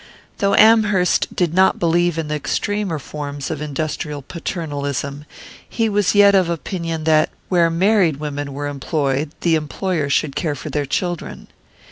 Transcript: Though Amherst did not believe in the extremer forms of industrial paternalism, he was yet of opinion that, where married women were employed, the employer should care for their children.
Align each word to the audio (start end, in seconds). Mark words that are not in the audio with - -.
Though 0.39 0.55
Amherst 0.55 1.27
did 1.35 1.53
not 1.53 1.77
believe 1.77 2.17
in 2.17 2.27
the 2.27 2.33
extremer 2.33 2.97
forms 2.97 3.51
of 3.51 3.61
industrial 3.61 4.23
paternalism, 4.23 5.25
he 5.69 5.89
was 5.89 6.15
yet 6.15 6.33
of 6.33 6.49
opinion 6.49 7.03
that, 7.03 7.29
where 7.49 7.69
married 7.69 8.17
women 8.17 8.51
were 8.51 8.65
employed, 8.65 9.29
the 9.41 9.53
employer 9.53 10.09
should 10.09 10.35
care 10.35 10.55
for 10.55 10.71
their 10.71 10.87
children. 10.87 11.49